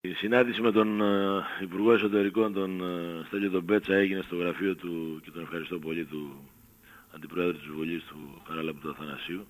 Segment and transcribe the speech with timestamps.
[0.00, 4.74] Η συνάντηση με τον ε, Υπουργό Εσωτερικών, τον ε, Στέλιο τον Πέτσα, έγινε στο γραφείο
[4.74, 6.50] του και τον ευχαριστώ πολύ του
[7.14, 9.46] Αντιπρόεδρου της Βουλής του Χαράλαμπου του αθανασιου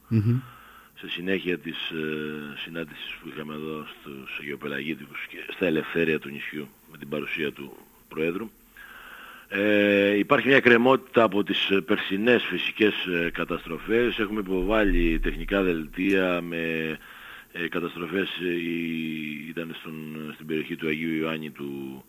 [0.95, 6.69] σε συνέχεια της ε, συνάντησης που είχαμε εδώ στους Αγιοπελαγίτικους και στα ελευθέρια του νησιού
[6.90, 7.76] με την παρουσία του
[8.08, 8.51] Προέδρου.
[9.49, 14.19] Ε, υπάρχει μια κρεμότητα από τις περσινές φυσικές ε, καταστροφές.
[14.19, 16.96] Έχουμε υποβάλει τεχνικά δελτία με
[17.52, 18.55] ε, καταστροφές ε,
[19.48, 22.05] ήταν στον, στην περιοχή του Αγίου Ιωάννη του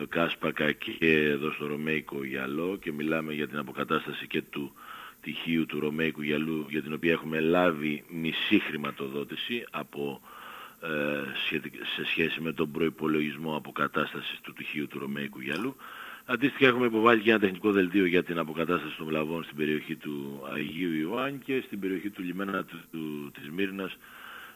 [0.00, 4.72] ε, Κάσπακα και εδώ στο Ρωμαϊκό Γυαλό και μιλάμε για την αποκατάσταση και του
[5.20, 10.20] τυχείου του Ρωμαϊκού Γυαλού για την οποία έχουμε λάβει μισή χρηματοδότηση από,
[11.94, 15.76] σε σχέση με τον προϋπολογισμό αποκατάστασης του τυχείου του Ρωμαϊκού Γυαλού.
[16.24, 20.42] Αντίστοιχα έχουμε υποβάλει και ένα τεχνικό δελτίο για την αποκατάσταση των βλαβών στην περιοχή του
[20.54, 23.96] Αγίου Ιωάννη και στην περιοχή του λιμένα του, του, της Μύρνας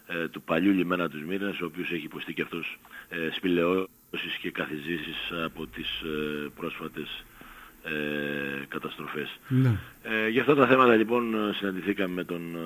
[0.06, 2.78] ε, του παλιού λιμένα τους Μύρνας, ο οποίος έχει υποστεί και αυτός
[3.08, 7.24] ε, σπηλαιώσεις και καθιζήσεις από τις ε, πρόσφατες
[7.88, 9.38] ε, καταστροφές.
[9.48, 9.78] Ναι.
[10.02, 12.56] Ε, για αυτά τα θέματα λοιπόν συναντηθήκαμε με τον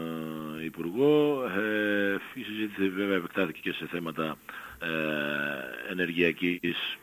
[0.60, 1.44] ε, Υπουργό.
[1.44, 4.36] Ε, η συζήτηση βέβαια επεκτάθηκε και σε θέματα
[4.80, 6.98] ε, ενεργειακής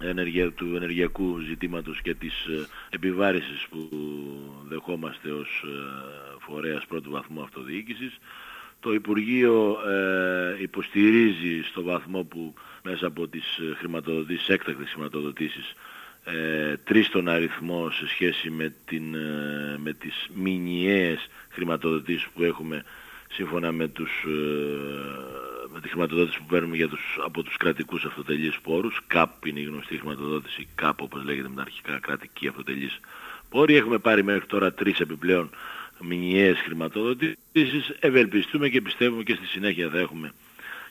[0.00, 3.88] ενεργεια, του ενεργειακού ζητήματος και της ε, επιβάρησης που
[4.68, 5.64] δεχόμαστε ως
[6.38, 8.18] φορέας πρώτου βαθμού αυτοδιοίκησης.
[8.84, 15.74] Το Υπουργείο ε, υποστηρίζει στο βαθμό που μέσα από τις ε, χρηματοδοτήσεις, έκτακτες χρηματοδοτήσεις,
[16.24, 22.84] ε, τρεις τον αριθμό σε σχέση με, την, ε, με τις μηνιαίες χρηματοδοτήσεις που έχουμε
[23.30, 28.60] σύμφωνα με, τους, ε, με τη χρηματοδότηση που παίρνουμε για τους, από τους κρατικούς αυτοτελείς
[28.60, 29.00] πόρους.
[29.06, 33.00] ΚΑΠ είναι η γνωστή χρηματοδότηση, ΚΑΠ όπως λέγεται με τα αρχικά κρατική αυτοτελείς
[33.48, 33.74] πόροι.
[33.74, 35.50] Έχουμε πάρει μέχρι τώρα τρεις επιπλέον
[36.00, 37.92] μηνιαίες χρηματοδοτήσεις.
[37.98, 40.32] Ευελπιστούμε και πιστεύουμε και στη συνέχεια θα έχουμε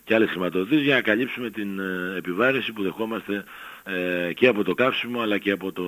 [0.04, 3.44] και άλλες χρηματοδοτήσεις για να καλύψουμε την ε, επιβάρηση που δεχόμαστε
[3.84, 5.84] ε, και από το καύσιμο αλλά και από το,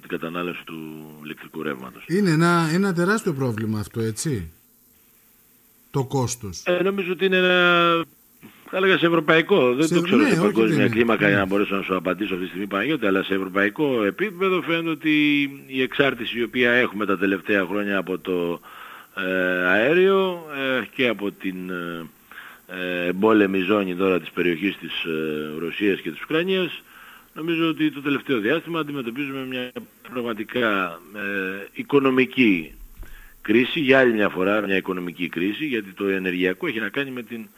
[0.00, 0.76] την κατανάλωση του
[1.24, 2.04] ηλεκτρικού ρεύματος.
[2.06, 4.52] Είναι ένα, ένα τεράστιο πρόβλημα αυτό, έτσι,
[5.90, 6.62] το κόστος.
[6.64, 8.04] Ε, νομίζω ότι είναι ένα
[8.70, 11.82] θα έλεγα σε ευρωπαϊκό, δεν το ξέρω ναι, σε παγκόσμια κλίμακα για να μπορέσω να
[11.82, 16.42] σου απαντήσω αυτή τη στιγμή Παναγιώτη, αλλά σε ευρωπαϊκό επίπεδο φαίνεται ότι η εξάρτηση η
[16.42, 18.60] οποία έχουμε τα τελευταία χρόνια από το
[19.16, 24.92] ε, αέριο ε, και από την ε, εμπόλεμη ζώνη τώρα της περιοχής της
[25.58, 26.82] Ρωσίας και της Ουκρανίας
[27.34, 29.72] νομίζω ότι το τελευταίο διάστημα αντιμετωπίζουμε μια
[30.12, 31.00] πραγματικά
[31.72, 32.74] οικονομική
[33.42, 37.22] κρίση, για άλλη μια φορά μια οικονομική κρίση, γιατί το ενεργειακό έχει να κάνει με
[37.22, 37.48] την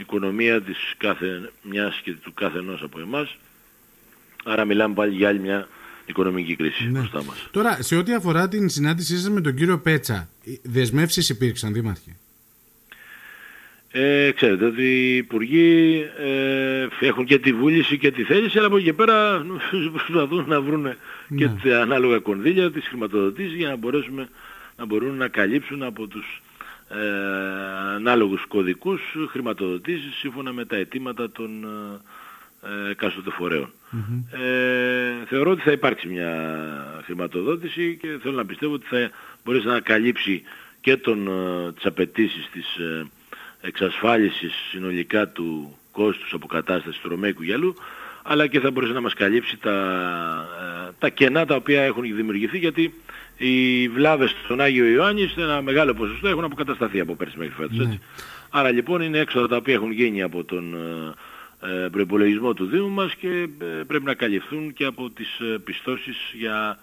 [0.00, 3.36] οικονομία της κάθε μιας και του κάθε ενός από εμάς.
[4.44, 5.68] Άρα μιλάμε πάλι για άλλη μια
[6.06, 6.98] οικονομική κρίση ναι.
[6.98, 7.48] μπροστά μας.
[7.50, 10.28] Τώρα, σε ό,τι αφορά την συνάντησή σας με τον κύριο Πέτσα,
[10.62, 12.16] δεσμεύσεις υπήρξαν, Δήμαρχε;
[13.92, 18.76] Ε, ξέρετε ότι οι υπουργοί ε, έχουν και τη βούληση και τη θέληση, αλλά από
[18.76, 19.46] εκεί και πέρα
[19.92, 20.86] προσπαθούν να βρουν
[21.36, 21.54] και ναι.
[21.62, 24.28] τα ανάλογα κονδύλια, τις χρηματοδοτήσεις για να μπορέσουμε
[24.76, 26.42] να μπορούν να καλύψουν από τους
[26.94, 31.64] ε, ανάλογους κωδικούς χρηματοδοτήσεις σύμφωνα με τα αιτήματα των
[32.62, 33.72] ε, εκάστοτε φορέων.
[34.30, 36.32] Ε, θεωρώ ότι θα υπάρξει μια
[37.04, 39.10] χρηματοδότηση και θέλω να πιστεύω ότι θα
[39.44, 40.42] μπορέσει να καλύψει
[40.80, 43.06] και τον, ε, τις απαιτήσεις της ε,
[43.60, 47.74] εξασφάλισης συνολικά του κόστους αποκατάστασης του Ρωμαϊκού γυαλού
[48.22, 49.70] αλλά και θα μπορέσει να μας καλύψει τα,
[50.88, 52.94] ε, τα κενά τα οποία έχουν δημιουργηθεί γιατί
[53.40, 57.86] οι βλάβες στον Άγιο Ιωάννη σε ένα μεγάλο ποσοστό έχουν αποκατασταθεί από πέρσι μέχρι φέτος.
[57.86, 57.98] Ναι.
[58.50, 60.74] Άρα λοιπόν είναι έξοδα τα οποία έχουν γίνει από τον
[61.62, 65.58] ε, ε προϋπολογισμό του Δήμου μας και ε, πρέπει να καλυφθούν και από τις ε,
[65.64, 66.78] πιστώσεις για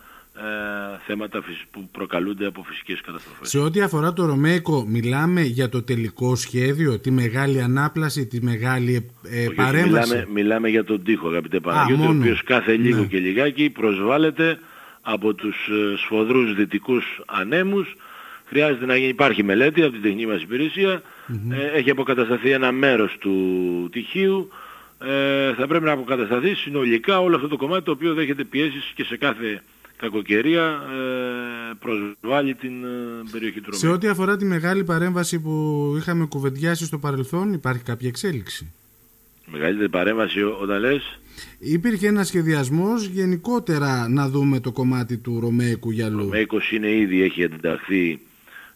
[1.06, 3.50] θέματα που προκαλούνται από φυσικές καταστροφές.
[3.50, 9.12] Σε ό,τι αφορά το Ρωμαϊκό, μιλάμε για το τελικό σχέδιο, τη μεγάλη ανάπλαση, τη μεγάλη
[9.24, 10.10] ε, παρέμβαση.
[10.10, 13.06] Μιλάμε, μιλάμε για τον τοίχο, αγαπητέ Παναγιώτη, ο οποίος κάθε λίγο ναι.
[13.06, 14.60] και λιγάκι προσβάλλεται
[15.10, 17.96] από τους ε, σφοδρούς δυτικούς ανέμους.
[18.46, 21.02] Χρειάζεται να γίνει, υπάρχει μελέτη από την τεχνική μας υπηρεσια
[21.52, 23.36] ε, έχει αποκατασταθεί ένα μέρος του
[23.92, 24.50] τυχείου,
[25.00, 29.04] ε, θα πρέπει να αποκατασταθεί συνολικά όλο αυτό το κομμάτι το οποίο δέχεται πιέσεις και
[29.04, 29.62] σε κάθε
[29.98, 32.88] κακοκαιρία ε, προσβάλλει την ε,
[33.32, 38.08] περιοχή του Σε ό,τι αφορά τη μεγάλη παρέμβαση που είχαμε κουβεντιάσει στο παρελθόν υπάρχει κάποια
[38.08, 38.74] εξέλιξη;
[39.52, 41.20] Μεγαλύτερη παρέμβαση όταν λες
[41.60, 46.20] Υπήρχε ένας σχεδιασμός γενικότερα να δούμε το κομμάτι του Ρωμαϊκού γυαλού.
[46.20, 48.20] Ο Ρωμαϊκός είναι ήδη, έχει ενταχθεί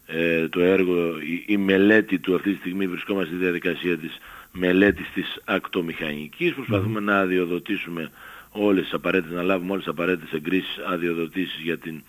[0.06, 1.14] ε, το έργο,
[1.46, 4.18] η, μελέτη του αυτή τη στιγμή βρισκόμαστε στη διαδικασία της
[4.52, 6.52] μελέτης της ακτομηχανικής.
[6.52, 8.10] Προσπαθούμε να αδειοδοτήσουμε
[8.50, 12.02] όλες τις απαραίτητες, να λάβουμε όλες τις απαραίτητες εγκρίσεις αδειοδοτήσεις για την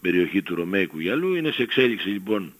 [0.00, 1.34] περιοχή του Ρωμαϊκού γυαλού.
[1.34, 2.52] Είναι σε εξέλιξη λοιπόν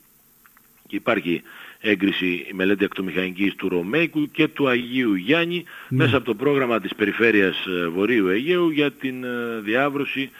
[0.86, 1.42] και υπάρχει
[1.80, 6.94] έγκριση η μελέτη ακτομηχανικής του Ρωμαϊκού και του Αγίου Γιάννη μέσα από το πρόγραμμα της
[6.94, 9.24] Περιφέρειας Βορείου Αιγαίου για την
[9.62, 10.30] διάβρωση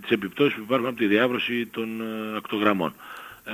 [0.00, 2.02] τις επιπτώσεις που υπάρχουν από τη διάβρωση των
[2.36, 2.94] ακτογραμμών.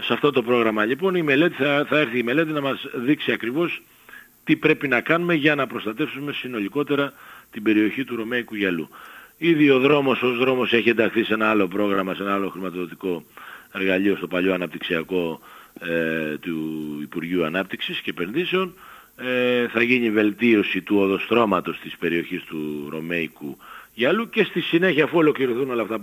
[0.00, 3.32] Σε αυτό το πρόγραμμα λοιπόν η μελέτη θα, θα έρθει η μελέτη να μας δείξει
[3.32, 3.82] ακριβώς
[4.44, 7.12] τι πρέπει να κάνουμε για να προστατεύσουμε συνολικότερα
[7.50, 8.88] την περιοχή του Ρωμαϊκού Γυαλού.
[9.37, 13.25] Ήδη ο δρόμος ως δρόμος έχει ενταχθεί σε ένα άλλο πρόγραμμα, σε ένα άλλο χρηματοδοτικό
[13.73, 15.40] εργαλείο στο παλιό αναπτυξιακό
[15.80, 16.58] ε, του
[17.02, 18.75] Υπουργείου Ανάπτυξης και Επενδύσεων.
[19.16, 23.56] Ε, θα γίνει βελτίωση του οδοστρώματος της περιοχής του Ρωμαϊκού
[23.94, 25.98] Γυαλού και στη συνέχεια αφού ολοκληρωθούν όλα αυτά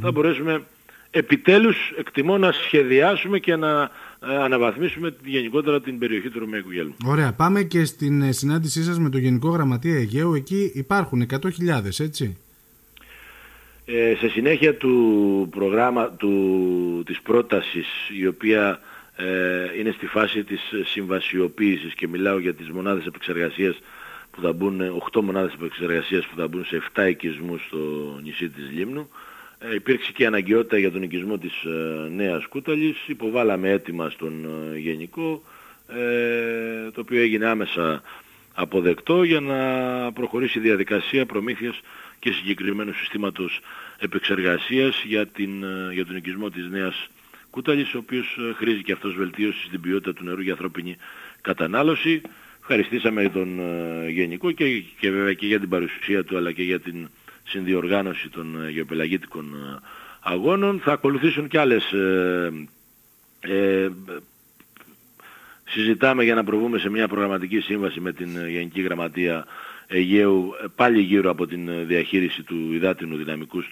[0.00, 0.62] θα μπορέσουμε
[1.10, 3.82] επιτέλους εκτιμώ να σχεδιάσουμε και να
[4.28, 6.94] ε, αναβαθμίσουμε γενικότερα την περιοχή του Ρωμαϊκού Γέλου.
[7.04, 7.32] Ωραία.
[7.32, 10.34] Πάμε και στην ε, συνάντησή σας με το Γενικό Γραμματεία Αιγαίου.
[10.34, 11.40] Εκεί υπάρχουν 100.000,
[11.98, 12.36] έτσι;
[13.84, 17.86] Ε, σε συνέχεια του προγράμμα, του, της πρότασης
[18.20, 18.87] η οποία ε,
[19.78, 23.78] είναι στη φάση της συμβασιοποίησης και μιλάω για τις μονάδες επεξεργασίας
[24.30, 24.80] που θα μπουν,
[25.12, 27.78] 8 μονάδες επεξεργασίας που θα μπουν σε 7 οικισμούς στο
[28.22, 29.08] νησί της Λίμνου
[29.58, 32.96] ε, υπήρξε και αναγκαιότητα για τον οικισμό της ε, νέας Κούταλης.
[33.06, 34.44] Υποβάλαμε έτοιμα στον
[34.74, 35.42] ε, Γενικό,
[35.88, 38.02] ε, το οποίο έγινε άμεσα
[38.54, 39.56] αποδεκτό για να
[40.12, 41.80] προχωρήσει η διαδικασία προμήθειας
[42.18, 43.60] και συγκεκριμένου συστήματος
[43.98, 47.08] επεξεργασίας για, την, για τον οικισμό της νέας
[47.50, 50.96] Κούταλης, ο οποίος χρήζει και αυτός βελτίωσης στην ποιότητα του νερού για ανθρώπινη
[51.40, 52.20] κατανάλωση.
[52.60, 53.60] Ευχαριστήσαμε τον
[54.08, 57.08] Γενικό και, και βέβαια και για την παρουσία του αλλά και για την
[57.48, 59.78] συνδιοργάνωση των ε, γεωπελαγίτικων ε,
[60.20, 60.80] αγώνων.
[60.80, 61.92] Θα ακολουθήσουν και άλλες...
[61.92, 62.52] Ε,
[63.40, 63.88] ε,
[65.64, 69.46] συζητάμε για να προβούμε σε μια προγραμματική σύμβαση με την Γενική Γραμματεία
[69.86, 73.62] Αιγαίου πάλι γύρω από την διαχείριση του υδάτινου δυναμικού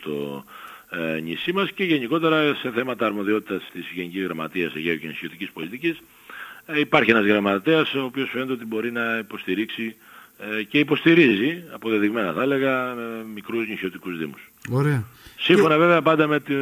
[0.00, 0.75] στο ε,
[1.22, 6.02] νησί μας και γενικότερα σε θέματα αρμοδιότητας της Γενικής Γραμματείας Αιγαίου και Νησιωτικής Πολιτικής
[6.66, 9.96] ε, υπάρχει ένας γραμματέας ο οποίος φαίνεται ότι μπορεί να υποστηρίξει
[10.58, 12.94] ε, και υποστηρίζει, αποδεδειγμένα θα έλεγα, ε,
[13.34, 14.50] μικρούς νησιωτικούς δήμους.
[14.70, 15.04] Ωραία.
[15.38, 16.52] Σύμφωνα βέβαια πάντα με, τη,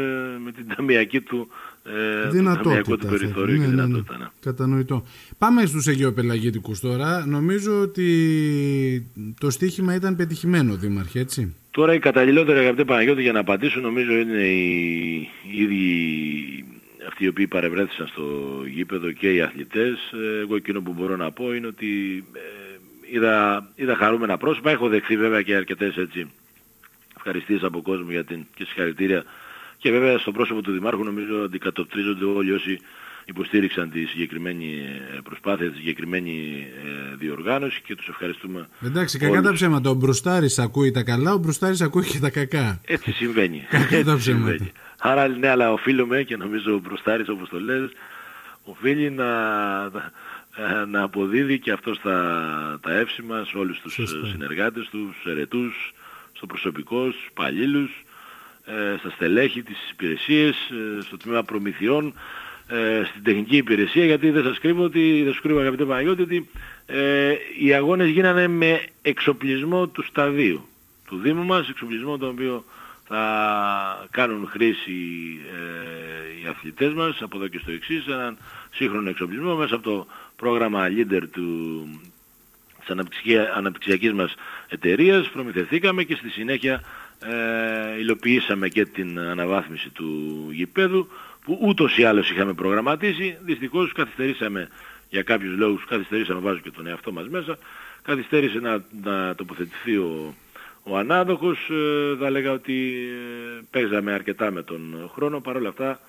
[0.45, 1.49] με την ταμιακή του
[1.85, 3.83] ε, δυνατότητα, του περιθώριου ναι, και ναι, ναι.
[3.83, 4.19] δυνατότητα.
[4.19, 4.27] Ναι.
[4.41, 5.05] Κατανοητό.
[5.39, 7.27] Πάμε στους αιγαιοπελαγίτικους τώρα.
[7.27, 9.11] Νομίζω ότι
[9.41, 11.55] το στίχημα ήταν πετυχημένο, Δήμαρχε, έτσι.
[11.75, 15.15] Τώρα η καταλληλότερη αγαπητέ Παναγιώτη για να απαντήσω νομίζω είναι οι,
[15.51, 16.65] οι ίδιοι
[17.09, 18.23] αυτοί οι οποίοι παρευρέθησαν στο
[18.67, 20.13] γήπεδο και οι αθλητές.
[20.41, 22.25] Εγώ εκείνο που μπορώ να πω είναι ότι
[23.11, 24.71] είδα, είδα χαρούμενα πρόσωπα.
[24.71, 26.31] Έχω δεχθεί βέβαια και αρκετές έτσι
[27.17, 29.25] ευχαριστίες από κόσμο για την, και συγχαρητήρια.
[29.79, 32.81] Και βέβαια στο πρόσωπο του Δημάρχου νομίζω αντικατοπτρίζονται όλοι όσοι
[33.25, 34.67] υποστήριξαν τη συγκεκριμένη
[35.17, 36.67] ε, προσπάθεια, τη συγκεκριμένη
[37.13, 38.69] ε, διοργάνωση και τους ευχαριστούμε.
[38.83, 39.91] Εντάξει, κακά τα ψέματα.
[39.91, 42.81] Ο Μπρουστάρης ακούει τα καλά, ο Μπρουστάρης ακούει και τα κακά.
[42.85, 43.67] Έτσι συμβαίνει.
[43.71, 44.67] κακά τα ψέματα.
[44.99, 47.91] Άρα ναι, αλλά οφείλουμε και νομίζω ο Μπρουστάρης όπως το λες,
[48.65, 49.25] οφείλει να,
[50.57, 54.27] ε, να αποδίδει και αυτός τα, τα εύσημα σε όλους τους Σωστά.
[54.27, 55.95] συνεργάτες τους, στους ερετούς,
[56.33, 58.05] στο προσωπικό, στους παλίλους,
[58.65, 62.15] ε, στα στελέχη, τις υπηρεσίες, ε, στο τμήμα προμηθειών,
[63.09, 66.49] στην τεχνική υπηρεσία, γιατί δεν σας κρύβω ότι, δεν σας κρύβω αγαπητέ Παναγιώτη, ότι
[67.59, 70.69] οι αγώνες γίνανε με εξοπλισμό του σταδίου
[71.07, 72.65] του Δήμου μας, εξοπλισμό τον οποίο
[73.05, 74.93] θα κάνουν χρήση
[75.53, 78.39] ε, οι αθλητές μας από εδώ και στο εξής, έναν
[78.75, 80.07] σύγχρονο εξοπλισμό μέσα από το
[80.37, 81.87] πρόγραμμα Leader του,
[82.81, 82.97] της
[83.55, 84.35] αναπτυξιακής μας
[84.69, 85.29] εταιρείας.
[85.29, 86.83] Προμηθεθήκαμε και στη συνέχεια
[87.21, 91.09] ε, υλοποιήσαμε και την αναβάθμιση του γηπέδου
[91.45, 93.37] που ούτως ή άλλως είχαμε προγραμματίσει.
[93.41, 94.69] Δυστυχώς καθυστερήσαμε
[95.09, 97.59] για κάποιους λόγους, καθυστερήσαμε βάζω και τον εαυτό μας μέσα,
[98.03, 100.35] καθυστέρησε να, να τοποθετηθεί ο,
[100.83, 101.71] ο ανάδοχος.
[101.71, 102.95] Ε, θα λέγα ότι
[103.59, 106.01] ε, παίζαμε αρκετά με τον χρόνο, παρόλα αυτά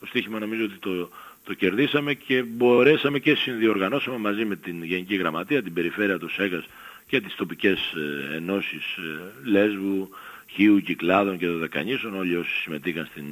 [0.00, 1.10] το στοίχημα νομίζω ότι το
[1.44, 6.64] το κερδίσαμε και μπορέσαμε και συνδιοργανώσαμε μαζί με την Γενική Γραμματεία, την Περιφέρεια τους ΣΕΓΑΣ
[7.06, 7.92] και τις τοπικές
[8.32, 10.08] ε, ενώσεις ε, Λέσβου,
[10.54, 13.24] Χίου, Κυκλάδων και των Δεκανήσων, όλοι όσοι συμμετείχαν στην,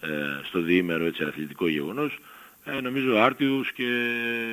[0.00, 0.08] ε,
[0.44, 2.18] στο διήμερο έτσι, αθλητικό γεγονός,
[2.64, 3.84] ε, νομίζω άρτιους και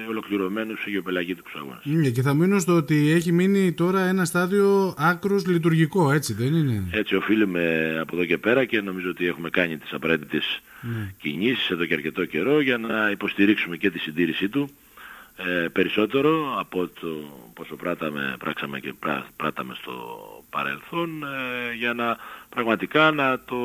[0.10, 1.82] ολοκληρωμένους γεωπελαγίτικους αγώνες.
[1.84, 6.54] Ναι, και θα μείνω στο ότι έχει μείνει τώρα ένα στάδιο άκρος λειτουργικό, έτσι δεν
[6.54, 11.14] είναι; Έτσι οφείλουμε από εδώ και πέρα και νομίζω ότι έχουμε κάνει τις απαραίτητες ναι.
[11.22, 14.70] κινήσεις εδώ και αρκετό καιρό για να υποστηρίξουμε και τη συντήρησή του
[15.38, 17.08] ε, περισσότερο από το
[17.54, 19.94] πόσο πράταμε, πράξαμε και πρά, πράταμε στο
[20.50, 22.18] παρελθόν ε, για να
[22.50, 23.58] πραγματικά να το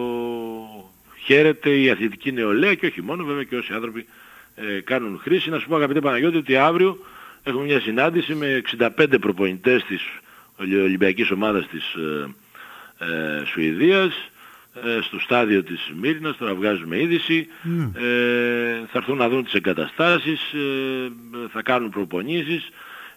[1.24, 4.06] χαίρεται η αθλητική νεολαία και όχι μόνο βέβαια και όσοι άνθρωποι
[4.54, 5.50] ε, κάνουν χρήση.
[5.50, 6.98] Να σου πω αγαπητέ Παναγιώτη ότι αύριο
[7.42, 10.02] έχουμε μια συνάντηση με 65 προπονητές της
[10.58, 12.34] Ολυμπιακής ομάδας της ε,
[12.98, 14.30] ε, Σουηδίας ε,
[15.02, 17.82] στο στάδιο της Μύρινας, τώρα βγάζουμε είδηση, Ναι.
[18.06, 21.10] ε, θα έρθουν να δουν τις εγκαταστάσεις, ε,
[21.52, 22.68] θα κάνουν προπονήσεις.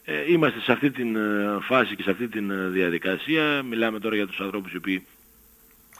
[0.04, 3.64] Ε, είμαστε σε αυτή την ε, φάση και σε αυτή την ε, διαδικασία.
[3.64, 5.06] Μιλάμε τώρα για τους ανθρώπους οι οποίοι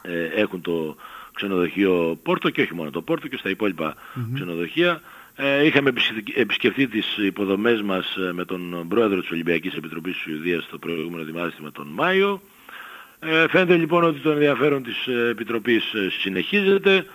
[0.02, 0.96] ε, έχουν το
[1.34, 3.96] ξενοδοχείο Πόρτο και όχι μόνο το Πόρτο και στα υπόλοιπα
[4.34, 5.02] ξενοδοχεία.
[5.36, 10.22] Ε, είχαμε επισκεφτεί- επισκεφτεί τις υποδομές μας ε, με τον πρόεδρο της Ολυμπιακής Επιτροπής της
[10.22, 12.42] Σουηδίας το προηγούμενο διάστημα τον Μάιο.
[13.20, 17.06] Ε, φαίνεται λοιπόν ότι το ενδιαφέρον της ε, Επιτροπής ε, συνεχίζεται.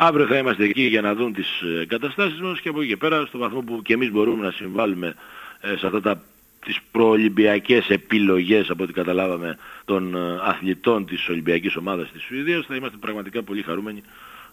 [0.00, 2.96] Αύριο θα είμαστε εκεί για να δουν τις ε, εγκαταστάσεις μας και από εκεί και
[2.96, 5.14] πέρα στο βαθμό που και εμείς μπορούμε να συμβάλλουμε
[5.60, 6.22] ε, σε αυτά τα
[6.64, 12.74] τις προολυμπιακές επιλογές από ό,τι καταλάβαμε των ε, αθλητών της Ολυμπιακής Ομάδας της Σουηδίας θα
[12.74, 14.02] είμαστε πραγματικά πολύ χαρούμενοι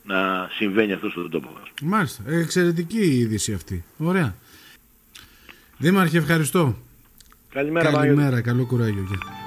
[0.03, 1.71] να συμβαίνει αυτό στον τόπο μας.
[1.81, 2.23] Μάλιστα.
[2.27, 3.83] Εξαιρετική η είδηση αυτή.
[3.97, 4.35] Ωραία.
[5.77, 6.77] Δήμαρχε, ευχαριστώ.
[7.49, 8.17] Καλημέρα, Παναγιώτη.
[8.17, 8.41] Καλημέρα.
[8.41, 9.05] Καλό κουράγιο.
[9.09, 9.44] Γεια.